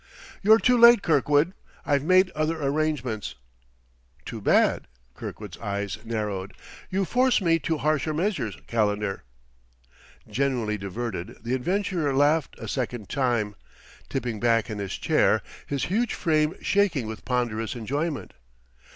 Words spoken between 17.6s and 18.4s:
enjoyment.